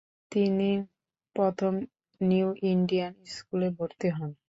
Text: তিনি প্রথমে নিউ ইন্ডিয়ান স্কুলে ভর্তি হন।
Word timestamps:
তিনি 0.31 0.69
প্রথমে 1.35 1.81
নিউ 2.21 2.47
ইন্ডিয়ান 2.71 3.13
স্কুলে 3.35 3.67
ভর্তি 3.77 4.07
হন। 4.17 4.31